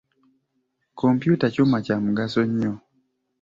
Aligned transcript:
Kompyuta 0.97 1.45
kyuma 1.53 1.77
kya 1.85 1.97
mugaso 2.03 2.41
nnyo. 2.49 2.73